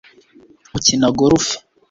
[0.77, 1.45] ukina golf